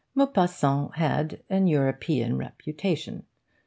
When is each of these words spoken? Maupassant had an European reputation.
Maupassant 0.15 0.95
had 0.95 1.43
an 1.47 1.67
European 1.67 2.35
reputation. 2.35 3.27